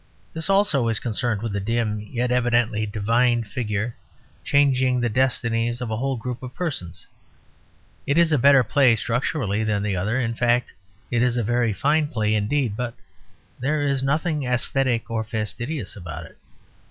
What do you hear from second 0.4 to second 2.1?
also is concerned with a dim,